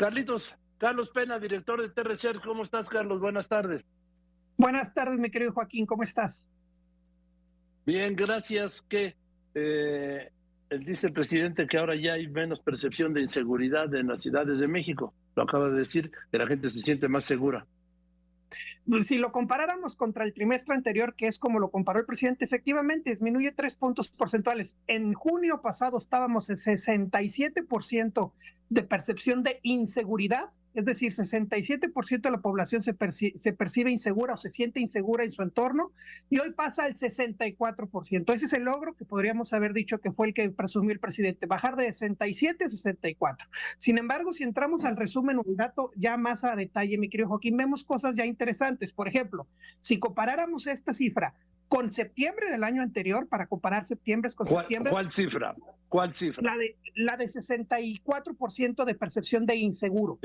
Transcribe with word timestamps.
Carlitos, 0.00 0.56
Carlos 0.78 1.10
Pena, 1.10 1.38
director 1.38 1.78
de 1.78 1.90
TRC, 1.90 2.40
¿cómo 2.42 2.62
estás, 2.62 2.88
Carlos? 2.88 3.20
Buenas 3.20 3.50
tardes. 3.50 3.84
Buenas 4.56 4.94
tardes, 4.94 5.18
mi 5.18 5.30
querido 5.30 5.52
Joaquín, 5.52 5.84
¿cómo 5.84 6.04
estás? 6.04 6.48
Bien, 7.84 8.16
gracias. 8.16 8.80
Que 8.88 9.14
eh, 9.54 10.32
dice 10.86 11.08
el 11.08 11.12
presidente 11.12 11.66
que 11.66 11.76
ahora 11.76 11.96
ya 11.96 12.14
hay 12.14 12.28
menos 12.28 12.60
percepción 12.60 13.12
de 13.12 13.20
inseguridad 13.20 13.94
en 13.94 14.06
las 14.06 14.22
ciudades 14.22 14.58
de 14.58 14.68
México. 14.68 15.12
Lo 15.36 15.42
acaba 15.42 15.68
de 15.68 15.76
decir, 15.76 16.10
que 16.32 16.38
la 16.38 16.46
gente 16.46 16.70
se 16.70 16.78
siente 16.78 17.06
más 17.06 17.26
segura. 17.26 17.66
Si 19.02 19.18
lo 19.18 19.30
comparáramos 19.30 19.94
contra 19.94 20.24
el 20.24 20.34
trimestre 20.34 20.74
anterior, 20.74 21.14
que 21.14 21.26
es 21.26 21.38
como 21.38 21.58
lo 21.58 21.70
comparó 21.70 22.00
el 22.00 22.06
presidente, 22.06 22.44
efectivamente 22.44 23.10
disminuye 23.10 23.52
tres 23.52 23.76
puntos 23.76 24.08
porcentuales. 24.08 24.78
En 24.86 25.14
junio 25.14 25.60
pasado 25.62 25.98
estábamos 25.98 26.50
en 26.50 26.56
67% 26.56 28.32
de 28.68 28.82
percepción 28.82 29.42
de 29.42 29.60
inseguridad 29.62 30.50
es 30.74 30.84
decir, 30.84 31.12
67% 31.12 32.20
de 32.20 32.30
la 32.30 32.38
población 32.38 32.82
se, 32.82 32.94
se, 33.34 33.52
percibe 33.52 33.90
insegura 33.90 34.34
o 34.34 34.36
se 34.36 34.50
siente 34.50 34.80
insegura 34.80 35.24
en 35.24 35.32
su 35.32 35.42
entorno 35.42 35.92
y 36.28 36.38
hoy 36.38 36.52
pasa 36.52 36.84
al 36.84 36.94
64%. 36.94 38.34
Ese 38.34 38.44
es 38.44 38.52
el 38.52 38.64
logro 38.64 38.94
que 38.94 39.04
podríamos 39.04 39.52
haber 39.52 39.72
dicho 39.72 39.98
que 39.98 40.12
fue 40.12 40.28
el 40.28 40.34
que 40.34 40.48
presumió 40.50 40.92
el 40.92 41.00
presidente, 41.00 41.46
bajar 41.46 41.76
de 41.76 41.92
67 41.92 42.64
a 42.64 42.68
64. 42.68 43.48
Sin 43.78 43.98
embargo, 43.98 44.32
si 44.32 44.44
entramos 44.44 44.84
al 44.84 44.96
resumen, 44.96 45.38
un 45.38 45.56
dato 45.56 45.90
ya 45.96 46.16
más 46.16 46.44
a 46.44 46.54
detalle, 46.54 46.98
mi 46.98 47.08
querido 47.08 47.28
Joaquín, 47.28 47.56
vemos 47.56 47.84
cosas 47.84 48.14
ya 48.14 48.24
interesantes. 48.24 48.92
Por 48.92 49.08
ejemplo, 49.08 49.48
si 49.80 49.98
comparáramos 49.98 50.66
esta 50.66 50.92
cifra 50.92 51.34
con 51.70 51.88
septiembre 51.88 52.50
del 52.50 52.64
año 52.64 52.82
anterior, 52.82 53.28
para 53.28 53.46
comparar 53.46 53.84
septiembre 53.84 54.28
con 54.34 54.44
septiembre. 54.44 54.90
¿Cuál 54.90 55.08
cifra? 55.08 55.54
¿Cuál 55.88 56.12
cifra? 56.12 56.42
La 56.42 56.56
de, 56.56 56.76
la 56.96 57.16
de 57.16 57.26
64% 57.26 58.84
de 58.84 58.94
percepción 58.96 59.46
de 59.46 59.54
inseguro. 59.54 60.18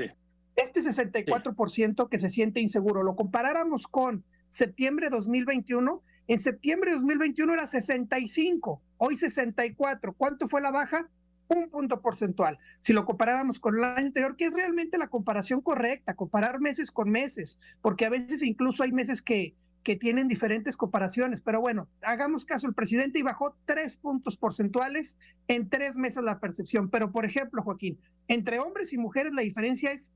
Este 0.56 0.80
64% 0.80 2.08
que 2.08 2.18
se 2.18 2.30
siente 2.30 2.60
inseguro, 2.60 3.02
lo 3.02 3.14
comparáramos 3.14 3.86
con 3.86 4.24
septiembre 4.48 5.06
de 5.06 5.16
2021, 5.16 6.02
en 6.28 6.38
septiembre 6.38 6.90
de 6.90 6.96
2021 6.96 7.52
era 7.52 7.66
65, 7.66 8.82
hoy 8.96 9.16
64. 9.18 10.14
¿Cuánto 10.14 10.48
fue 10.48 10.62
la 10.62 10.70
baja? 10.70 11.08
Un 11.48 11.68
punto 11.68 12.00
porcentual. 12.00 12.58
Si 12.80 12.94
lo 12.94 13.04
comparáramos 13.04 13.60
con 13.60 13.76
el 13.76 13.84
año 13.84 14.06
anterior, 14.06 14.34
que 14.34 14.46
es 14.46 14.52
realmente 14.52 14.96
la 14.98 15.08
comparación 15.08 15.60
correcta, 15.60 16.14
comparar 16.14 16.58
meses 16.58 16.90
con 16.90 17.10
meses, 17.10 17.60
porque 17.82 18.06
a 18.06 18.10
veces 18.10 18.42
incluso 18.42 18.82
hay 18.82 18.92
meses 18.92 19.20
que, 19.22 19.54
que 19.84 19.94
tienen 19.94 20.26
diferentes 20.26 20.76
comparaciones. 20.76 21.42
Pero 21.42 21.60
bueno, 21.60 21.86
hagamos 22.00 22.46
caso, 22.46 22.66
el 22.66 22.74
presidente 22.74 23.18
y 23.18 23.22
bajó 23.22 23.54
tres 23.66 23.96
puntos 23.96 24.36
porcentuales 24.36 25.18
en 25.46 25.68
tres 25.68 25.96
meses 25.96 26.24
la 26.24 26.40
percepción. 26.40 26.88
Pero, 26.88 27.12
por 27.12 27.26
ejemplo, 27.26 27.62
Joaquín, 27.62 28.00
entre 28.26 28.58
hombres 28.58 28.92
y 28.92 28.98
mujeres 28.98 29.32
la 29.32 29.42
diferencia 29.42 29.92
es 29.92 30.12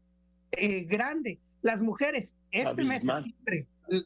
eh, 0.52 0.84
grande. 0.84 1.38
Las 1.62 1.82
mujeres, 1.82 2.36
este 2.50 2.84
mes 2.84 3.04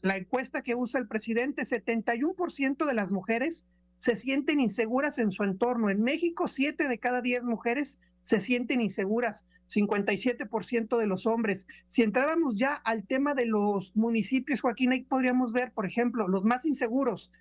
la 0.01 0.17
encuesta 0.17 0.63
que 0.63 0.75
usa 0.75 0.99
el 0.99 1.07
presidente, 1.07 1.61
71% 1.61 2.85
de 2.85 2.93
las 2.93 3.11
mujeres 3.11 3.65
se 3.97 4.15
sienten 4.15 4.59
inseguras 4.59 5.19
en 5.19 5.31
su 5.31 5.43
entorno. 5.43 5.89
En 5.89 6.01
México, 6.01 6.47
7 6.47 6.87
de 6.87 6.97
cada 6.97 7.21
10 7.21 7.45
mujeres 7.45 7.99
se 8.21 8.39
sienten 8.39 8.81
inseguras, 8.81 9.45
57% 9.67 10.97
de 10.97 11.07
los 11.07 11.27
hombres. 11.27 11.67
Si 11.87 12.01
entráramos 12.01 12.57
ya 12.57 12.73
al 12.73 13.05
tema 13.05 13.35
de 13.35 13.45
los 13.45 13.95
municipios, 13.95 14.61
Joaquín, 14.61 14.91
ahí 14.91 15.03
podríamos 15.03 15.53
ver, 15.53 15.71
por 15.71 15.85
ejemplo, 15.85 16.27
los 16.27 16.43
más 16.43 16.65
inseguros. 16.65 17.31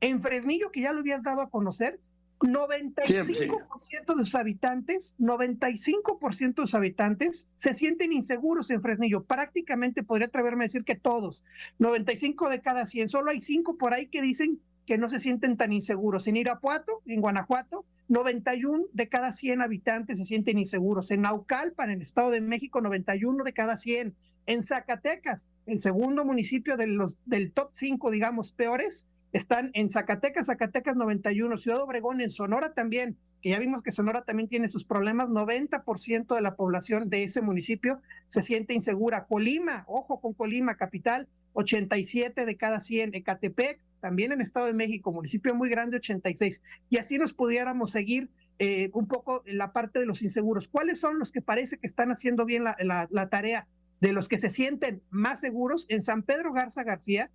En 0.00 0.20
Fresnillo, 0.20 0.72
que 0.72 0.80
ya 0.80 0.92
lo 0.92 1.00
habías 1.00 1.22
dado 1.22 1.42
a 1.42 1.50
conocer, 1.50 2.00
95% 2.42 4.16
de 4.16 4.24
sus 4.24 4.34
habitantes, 4.34 5.14
95% 5.18 6.54
de 6.54 6.62
sus 6.62 6.74
habitantes 6.74 7.48
se 7.54 7.74
sienten 7.74 8.12
inseguros 8.12 8.70
en 8.70 8.82
Fresnillo. 8.82 9.24
Prácticamente 9.24 10.02
podría 10.02 10.26
atreverme 10.26 10.64
a 10.64 10.66
decir 10.66 10.84
que 10.84 10.96
todos, 10.96 11.44
95 11.78 12.48
de 12.48 12.60
cada 12.60 12.86
100. 12.86 13.08
Solo 13.08 13.30
hay 13.30 13.40
5 13.40 13.76
por 13.78 13.94
ahí 13.94 14.06
que 14.08 14.22
dicen 14.22 14.60
que 14.86 14.98
no 14.98 15.08
se 15.08 15.20
sienten 15.20 15.56
tan 15.56 15.72
inseguros. 15.72 16.26
En 16.26 16.36
Irapuato, 16.36 17.02
en 17.06 17.20
Guanajuato, 17.20 17.84
91 18.08 18.86
de 18.92 19.08
cada 19.08 19.32
100 19.32 19.62
habitantes 19.62 20.18
se 20.18 20.24
sienten 20.24 20.58
inseguros. 20.58 21.10
En 21.10 21.22
Naucalpan, 21.22 21.90
en 21.90 21.96
el 21.96 22.02
Estado 22.02 22.30
de 22.30 22.40
México, 22.40 22.80
91 22.80 23.44
de 23.44 23.52
cada 23.52 23.76
100. 23.76 24.14
En 24.46 24.62
Zacatecas, 24.64 25.50
el 25.66 25.78
segundo 25.78 26.24
municipio 26.24 26.76
de 26.76 26.88
los, 26.88 27.20
del 27.26 27.52
top 27.52 27.70
5, 27.72 28.10
digamos, 28.10 28.52
peores, 28.52 29.06
están 29.32 29.70
en 29.72 29.88
Zacatecas, 29.88 30.46
Zacatecas 30.46 30.96
91, 30.96 31.56
Ciudad 31.58 31.82
Obregón, 31.82 32.20
en 32.20 32.30
Sonora 32.30 32.74
también, 32.74 33.16
que 33.40 33.50
ya 33.50 33.58
vimos 33.58 33.82
que 33.82 33.90
Sonora 33.90 34.22
también 34.22 34.48
tiene 34.48 34.68
sus 34.68 34.84
problemas, 34.84 35.28
90% 35.28 36.34
de 36.34 36.40
la 36.40 36.54
población 36.54 37.08
de 37.08 37.24
ese 37.24 37.40
municipio 37.40 38.00
se 38.28 38.42
siente 38.42 38.74
insegura. 38.74 39.24
Colima, 39.24 39.84
ojo 39.88 40.20
con 40.20 40.34
Colima, 40.34 40.76
capital, 40.76 41.28
87 41.54 42.46
de 42.46 42.56
cada 42.56 42.78
100. 42.78 43.14
Ecatepec, 43.14 43.80
también 44.00 44.32
en 44.32 44.40
Estado 44.42 44.66
de 44.66 44.74
México, 44.74 45.12
municipio 45.12 45.54
muy 45.54 45.70
grande, 45.70 45.96
86. 45.96 46.62
Y 46.90 46.98
así 46.98 47.18
nos 47.18 47.32
pudiéramos 47.32 47.90
seguir 47.90 48.28
eh, 48.58 48.90
un 48.92 49.08
poco 49.08 49.42
la 49.46 49.72
parte 49.72 49.98
de 49.98 50.06
los 50.06 50.22
inseguros. 50.22 50.68
¿Cuáles 50.68 51.00
son 51.00 51.18
los 51.18 51.32
que 51.32 51.40
parece 51.40 51.78
que 51.78 51.86
están 51.86 52.10
haciendo 52.10 52.44
bien 52.44 52.64
la 52.64 53.28
tarea 53.30 53.66
de 54.00 54.12
los 54.12 54.28
que 54.28 54.38
se 54.38 54.50
sienten 54.50 55.02
más 55.10 55.40
seguros? 55.40 55.86
En 55.88 56.02
San 56.02 56.22
Pedro 56.22 56.52
Garza 56.52 56.84
García, 56.84 57.30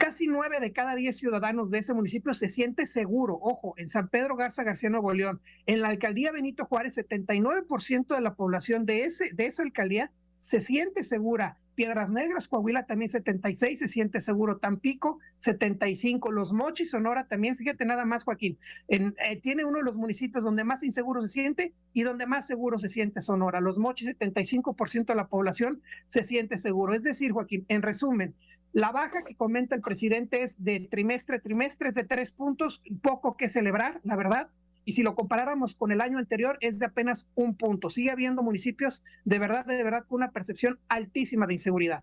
Casi 0.00 0.26
nueve 0.26 0.60
de 0.60 0.72
cada 0.72 0.94
diez 0.94 1.18
ciudadanos 1.18 1.70
de 1.70 1.80
ese 1.80 1.92
municipio 1.92 2.32
se 2.32 2.48
siente 2.48 2.86
seguro. 2.86 3.38
Ojo, 3.38 3.74
en 3.76 3.90
San 3.90 4.08
Pedro 4.08 4.34
Garza 4.34 4.62
García 4.62 4.88
Nuevo 4.88 5.12
León, 5.12 5.42
en 5.66 5.82
la 5.82 5.88
alcaldía 5.88 6.32
Benito 6.32 6.64
Juárez, 6.64 6.96
79% 6.96 8.06
de 8.14 8.20
la 8.22 8.32
población 8.34 8.86
de, 8.86 9.02
ese, 9.02 9.34
de 9.34 9.44
esa 9.44 9.62
alcaldía 9.62 10.10
se 10.38 10.62
siente 10.62 11.02
segura. 11.02 11.58
Piedras 11.74 12.08
Negras, 12.08 12.48
Coahuila 12.48 12.86
también 12.86 13.10
76, 13.10 13.78
se 13.78 13.88
siente 13.88 14.22
seguro. 14.22 14.56
Tampico 14.56 15.18
75. 15.36 16.32
Los 16.32 16.54
Mochis, 16.54 16.90
Sonora 16.90 17.26
también, 17.26 17.58
fíjate 17.58 17.84
nada 17.84 18.06
más, 18.06 18.24
Joaquín, 18.24 18.56
en, 18.88 19.14
eh, 19.22 19.38
tiene 19.38 19.66
uno 19.66 19.78
de 19.78 19.84
los 19.84 19.96
municipios 19.96 20.42
donde 20.42 20.64
más 20.64 20.82
inseguro 20.82 21.20
se 21.20 21.28
siente 21.28 21.74
y 21.92 22.04
donde 22.04 22.26
más 22.26 22.46
seguro 22.46 22.78
se 22.78 22.88
siente 22.88 23.20
Sonora. 23.20 23.60
Los 23.60 23.76
Mochis, 23.76 24.16
75% 24.18 25.12
de 25.12 25.14
la 25.14 25.28
población 25.28 25.82
se 26.06 26.24
siente 26.24 26.56
seguro. 26.56 26.94
Es 26.94 27.02
decir, 27.02 27.32
Joaquín, 27.32 27.66
en 27.68 27.82
resumen, 27.82 28.34
la 28.72 28.92
baja 28.92 29.24
que 29.24 29.34
comenta 29.34 29.74
el 29.74 29.82
presidente 29.82 30.42
es 30.42 30.62
de 30.62 30.88
trimestre 30.90 31.36
a 31.36 31.40
trimestre, 31.40 31.88
es 31.88 31.94
de 31.94 32.04
tres 32.04 32.30
puntos, 32.30 32.82
poco 33.02 33.36
que 33.36 33.48
celebrar, 33.48 34.00
la 34.04 34.16
verdad. 34.16 34.48
Y 34.84 34.92
si 34.92 35.02
lo 35.02 35.14
comparáramos 35.14 35.74
con 35.74 35.92
el 35.92 36.00
año 36.00 36.18
anterior, 36.18 36.56
es 36.60 36.78
de 36.78 36.86
apenas 36.86 37.26
un 37.34 37.56
punto. 37.56 37.90
Sigue 37.90 38.10
habiendo 38.10 38.42
municipios 38.42 39.04
de 39.24 39.38
verdad, 39.38 39.66
de 39.66 39.82
verdad, 39.82 40.04
con 40.06 40.16
una 40.16 40.30
percepción 40.30 40.78
altísima 40.88 41.46
de 41.46 41.54
inseguridad. 41.54 42.02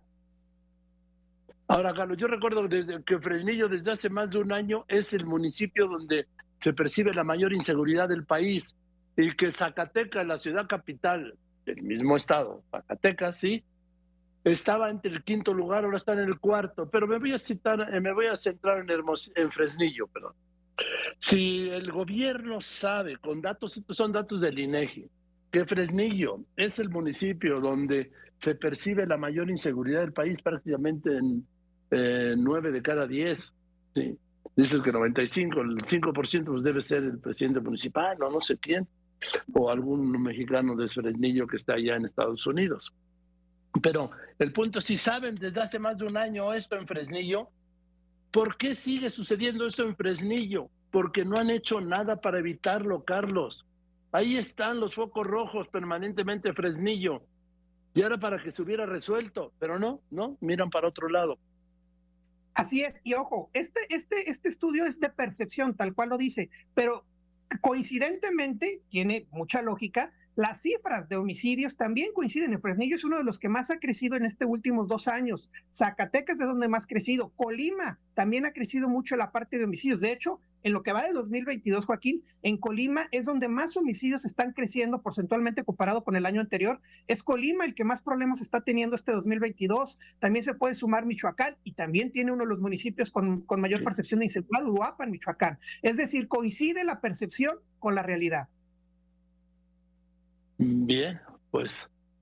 Ahora, 1.66 1.92
Carlos, 1.92 2.16
yo 2.16 2.28
recuerdo 2.28 2.66
desde 2.66 3.02
que 3.02 3.18
Fresnillo 3.18 3.68
desde 3.68 3.92
hace 3.92 4.08
más 4.08 4.30
de 4.30 4.38
un 4.38 4.52
año 4.52 4.84
es 4.88 5.12
el 5.12 5.26
municipio 5.26 5.86
donde 5.86 6.26
se 6.60 6.72
percibe 6.72 7.12
la 7.12 7.24
mayor 7.24 7.52
inseguridad 7.52 8.08
del 8.08 8.24
país 8.24 8.74
y 9.16 9.32
que 9.32 9.52
Zacatecas, 9.52 10.26
la 10.26 10.38
ciudad 10.38 10.66
capital 10.66 11.34
del 11.66 11.82
mismo 11.82 12.16
estado, 12.16 12.62
Zacatecas, 12.70 13.36
sí, 13.36 13.64
estaba 14.52 14.90
entre 14.90 15.10
el 15.10 15.22
quinto 15.22 15.52
lugar, 15.52 15.84
ahora 15.84 15.96
está 15.96 16.12
en 16.12 16.20
el 16.20 16.38
cuarto, 16.38 16.88
pero 16.88 17.06
me 17.06 17.18
voy 17.18 17.32
a 17.32 17.38
citar, 17.38 17.94
eh, 17.94 18.00
me 18.00 18.12
voy 18.12 18.26
a 18.26 18.36
centrar 18.36 18.78
en, 18.78 18.88
en 18.90 19.50
Fresnillo, 19.50 20.06
perdón. 20.06 20.32
Si 21.18 21.68
el 21.68 21.90
gobierno 21.90 22.60
sabe, 22.60 23.16
con 23.16 23.40
datos, 23.40 23.82
son 23.90 24.12
datos 24.12 24.40
del 24.40 24.58
INEGI, 24.58 25.08
que 25.50 25.64
Fresnillo 25.64 26.40
es 26.56 26.78
el 26.78 26.88
municipio 26.90 27.60
donde 27.60 28.12
se 28.38 28.54
percibe 28.54 29.06
la 29.06 29.16
mayor 29.16 29.50
inseguridad 29.50 30.00
del 30.00 30.12
país, 30.12 30.40
prácticamente 30.40 31.18
en 31.18 32.44
nueve 32.44 32.70
de 32.70 32.82
cada 32.82 33.06
diez, 33.06 33.54
sí. 33.94 34.16
Dices 34.58 34.80
que 34.80 34.90
95, 34.90 35.60
el 35.60 35.76
5% 35.76 36.44
pues 36.44 36.62
debe 36.64 36.80
ser 36.80 37.04
el 37.04 37.18
presidente 37.18 37.60
municipal 37.60 38.20
o 38.20 38.28
no 38.28 38.40
sé 38.40 38.58
quién, 38.58 38.88
o 39.52 39.70
algún 39.70 40.20
mexicano 40.20 40.74
de 40.74 40.88
Fresnillo 40.88 41.46
que 41.46 41.58
está 41.58 41.74
allá 41.74 41.94
en 41.94 42.04
Estados 42.04 42.44
Unidos. 42.44 42.92
Pero 43.80 44.10
el 44.38 44.52
punto, 44.52 44.80
si 44.80 44.96
saben 44.96 45.34
desde 45.36 45.62
hace 45.62 45.78
más 45.78 45.98
de 45.98 46.06
un 46.06 46.16
año 46.16 46.52
esto 46.52 46.76
en 46.76 46.86
Fresnillo, 46.86 47.50
¿por 48.30 48.56
qué 48.56 48.74
sigue 48.74 49.10
sucediendo 49.10 49.66
esto 49.66 49.84
en 49.84 49.96
Fresnillo? 49.96 50.70
Porque 50.90 51.24
no 51.24 51.36
han 51.36 51.50
hecho 51.50 51.80
nada 51.80 52.20
para 52.20 52.38
evitarlo, 52.38 53.04
Carlos. 53.04 53.66
Ahí 54.12 54.36
están 54.36 54.80
los 54.80 54.94
focos 54.94 55.26
rojos 55.26 55.68
permanentemente 55.68 56.52
Fresnillo. 56.52 57.22
Y 57.94 58.02
ahora 58.02 58.18
para 58.18 58.42
que 58.42 58.50
se 58.50 58.62
hubiera 58.62 58.86
resuelto, 58.86 59.52
pero 59.58 59.78
no, 59.78 60.00
no, 60.10 60.36
miran 60.40 60.70
para 60.70 60.88
otro 60.88 61.08
lado. 61.08 61.38
Así 62.54 62.82
es, 62.82 63.00
y 63.04 63.14
ojo, 63.14 63.50
este, 63.52 63.80
este, 63.88 64.30
este 64.30 64.48
estudio 64.48 64.84
es 64.84 64.98
de 64.98 65.10
percepción, 65.10 65.76
tal 65.76 65.94
cual 65.94 66.08
lo 66.08 66.18
dice, 66.18 66.50
pero 66.74 67.04
coincidentemente, 67.60 68.82
tiene 68.88 69.26
mucha 69.30 69.62
lógica, 69.62 70.12
las 70.38 70.62
cifras 70.62 71.08
de 71.08 71.16
homicidios 71.16 71.76
también 71.76 72.12
coinciden. 72.14 72.52
El 72.52 72.60
Fresnillo 72.60 72.94
es 72.94 73.02
uno 73.02 73.18
de 73.18 73.24
los 73.24 73.40
que 73.40 73.48
más 73.48 73.72
ha 73.72 73.80
crecido 73.80 74.14
en 74.14 74.24
estos 74.24 74.46
últimos 74.48 74.86
dos 74.86 75.08
años. 75.08 75.50
Zacatecas 75.68 76.34
es 76.34 76.38
de 76.38 76.44
donde 76.46 76.68
más 76.68 76.84
ha 76.84 76.86
crecido. 76.86 77.30
Colima 77.30 77.98
también 78.14 78.46
ha 78.46 78.52
crecido 78.52 78.88
mucho 78.88 79.16
la 79.16 79.32
parte 79.32 79.58
de 79.58 79.64
homicidios. 79.64 80.00
De 80.00 80.12
hecho, 80.12 80.40
en 80.62 80.74
lo 80.74 80.84
que 80.84 80.92
va 80.92 81.02
de 81.02 81.12
2022, 81.12 81.86
Joaquín, 81.86 82.22
en 82.42 82.56
Colima 82.56 83.08
es 83.10 83.26
donde 83.26 83.48
más 83.48 83.76
homicidios 83.76 84.24
están 84.24 84.52
creciendo 84.52 85.02
porcentualmente 85.02 85.64
comparado 85.64 86.04
con 86.04 86.14
el 86.14 86.24
año 86.24 86.40
anterior. 86.40 86.80
Es 87.08 87.24
Colima 87.24 87.64
el 87.64 87.74
que 87.74 87.82
más 87.82 88.00
problemas 88.00 88.40
está 88.40 88.60
teniendo 88.60 88.94
este 88.94 89.10
2022. 89.10 89.98
También 90.20 90.44
se 90.44 90.54
puede 90.54 90.76
sumar 90.76 91.04
Michoacán 91.04 91.56
y 91.64 91.72
también 91.72 92.12
tiene 92.12 92.30
uno 92.30 92.44
de 92.44 92.50
los 92.50 92.60
municipios 92.60 93.10
con, 93.10 93.40
con 93.40 93.60
mayor 93.60 93.82
percepción 93.82 94.20
de 94.20 94.26
inseguridad, 94.26 94.68
Uruapan, 94.68 95.10
Michoacán. 95.10 95.58
Es 95.82 95.96
decir, 95.96 96.28
coincide 96.28 96.84
la 96.84 97.00
percepción 97.00 97.56
con 97.80 97.96
la 97.96 98.04
realidad. 98.04 98.48
Bien, 100.58 101.20
pues 101.50 101.72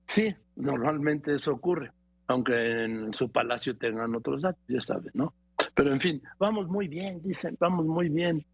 sí, 0.05 0.33
normalmente 0.55 1.33
eso 1.33 1.53
ocurre, 1.53 1.91
aunque 2.27 2.83
en 2.85 3.13
su 3.13 3.31
palacio 3.31 3.75
tengan 3.75 4.15
otros 4.15 4.43
datos, 4.43 4.61
ya 4.67 4.81
saben, 4.81 5.11
¿no? 5.15 5.33
Pero 5.73 5.91
en 5.91 5.99
fin, 5.99 6.21
vamos 6.39 6.67
muy 6.67 6.87
bien, 6.87 7.21
dicen, 7.23 7.57
vamos 7.59 7.85
muy 7.85 8.09
bien, 8.09 8.45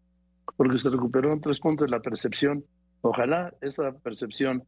porque 0.56 0.78
se 0.78 0.90
recuperó 0.90 1.32
en 1.32 1.40
tres 1.40 1.58
puntos 1.60 1.90
la 1.90 2.00
percepción. 2.00 2.64
Ojalá 3.02 3.52
esa 3.60 3.92
percepción 3.92 4.64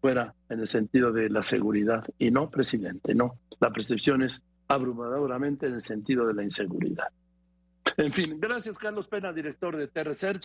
fuera 0.00 0.34
en 0.48 0.60
el 0.60 0.68
sentido 0.68 1.12
de 1.12 1.28
la 1.28 1.42
seguridad 1.42 2.04
y 2.18 2.30
no, 2.30 2.50
presidente, 2.50 3.14
no. 3.14 3.38
La 3.60 3.70
percepción 3.70 4.22
es 4.22 4.40
abrumadoramente 4.68 5.66
en 5.66 5.74
el 5.74 5.82
sentido 5.82 6.26
de 6.26 6.34
la 6.34 6.42
inseguridad. 6.42 7.08
En 7.96 8.12
fin, 8.12 8.38
gracias 8.38 8.78
Carlos 8.78 9.08
Pena, 9.08 9.32
director 9.32 9.76
de 9.76 9.88
T-Research. 9.88 10.44